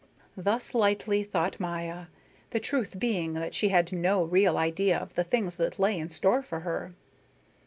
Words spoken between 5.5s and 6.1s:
that lay in